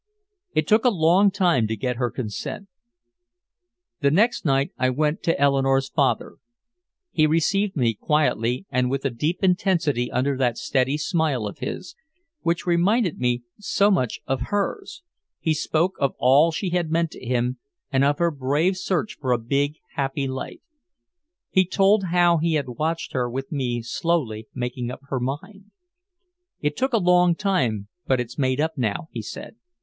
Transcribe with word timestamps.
It 0.55 0.67
took 0.67 0.83
a 0.83 0.89
long 0.89 1.29
time 1.29 1.67
to 1.67 1.75
get 1.75 1.97
her 1.97 2.09
consent. 2.09 2.69
The 3.99 4.09
next 4.09 4.45
night 4.45 4.71
I 4.75 4.89
went 4.89 5.21
to 5.21 5.39
Eleanore's 5.39 5.89
father. 5.89 6.37
He 7.11 7.27
received 7.27 7.75
me 7.75 7.93
quietly, 7.93 8.65
and 8.71 8.89
with 8.89 9.05
a 9.05 9.11
deep 9.11 9.43
intensity 9.43 10.11
under 10.11 10.35
that 10.37 10.57
steady 10.57 10.97
smile 10.97 11.45
of 11.45 11.59
his, 11.59 11.95
which 12.41 12.65
reminded 12.65 13.19
me 13.19 13.43
so 13.59 13.91
much 13.91 14.21
of 14.25 14.45
hers, 14.47 15.03
he 15.39 15.53
spoke 15.53 15.97
of 15.99 16.15
all 16.17 16.51
she 16.51 16.71
had 16.71 16.89
meant 16.89 17.11
to 17.11 17.23
him 17.23 17.59
and 17.91 18.03
of 18.03 18.17
her 18.17 18.31
brave 18.31 18.77
search 18.77 19.19
for 19.21 19.31
a 19.31 19.37
big, 19.37 19.75
happy 19.97 20.27
life. 20.27 20.61
He 21.51 21.63
told 21.63 22.05
how 22.05 22.37
he 22.37 22.55
had 22.55 22.69
watched 22.79 23.13
her 23.13 23.29
with 23.29 23.51
me 23.51 23.83
slowly 23.83 24.47
making 24.55 24.89
up 24.89 25.01
her 25.09 25.19
mind. 25.19 25.65
"It 26.59 26.75
took 26.75 26.93
a 26.93 26.97
long 26.97 27.35
time, 27.35 27.87
but 28.07 28.19
it's 28.19 28.39
made 28.39 28.59
up 28.59 28.79
now," 28.79 29.07
he 29.11 29.21
said. 29.21 29.57